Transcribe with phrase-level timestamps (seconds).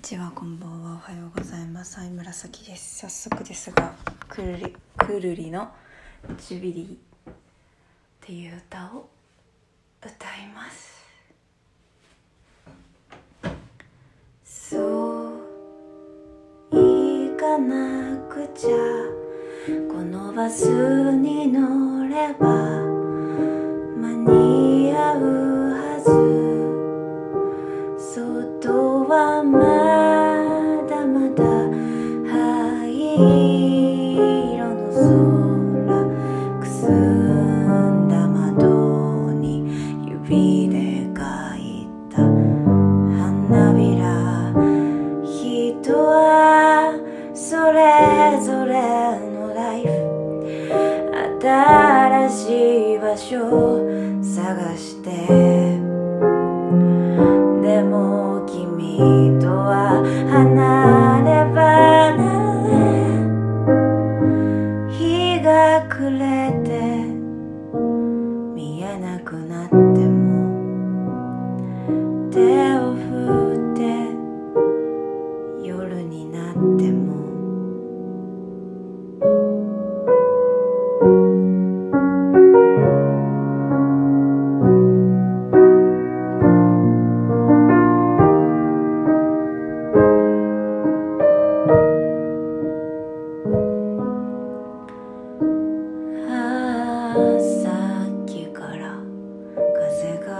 [0.00, 0.92] ちはこんばんは。
[0.92, 1.96] おはようございます。
[1.96, 3.00] 相紫です。
[3.00, 3.92] 早速ですが
[4.28, 5.68] くるりくるりの
[6.40, 7.34] 「ジュビリー」っ
[8.22, 9.10] ていう歌を
[10.00, 11.04] 歌います。
[14.42, 15.32] そう
[16.70, 18.70] 行かなくちゃ。
[19.86, 20.64] このバス
[21.16, 22.46] に乗れば
[23.98, 25.49] 間に合う
[54.40, 55.10] 探して。
[57.62, 59.59] でも君と
[65.88, 66.89] くれて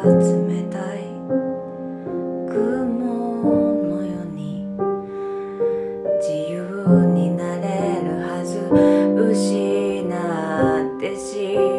[0.03, 1.05] 冷たい
[2.49, 2.55] 雲
[3.85, 4.65] のように
[6.21, 8.61] 自由になれるはず。
[9.31, 11.70] 失ってしま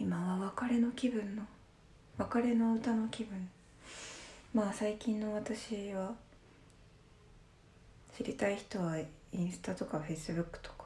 [0.00, 1.44] 今は別れの気分の
[2.18, 3.48] 別れの歌の気分。
[4.54, 6.12] まあ最近の私は
[8.16, 10.84] 知りたい人はインスタとかフェイスブックとか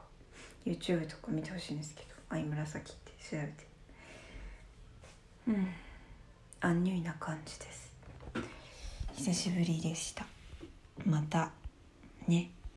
[0.65, 3.67] YouTube とか見てほしいんですけど「あいむらさき」って調べて。
[5.49, 5.67] うん。
[6.59, 7.91] アンニュイな感じです。
[9.15, 10.25] 久しぶりでした。
[11.05, 11.51] また
[12.27, 12.49] ね。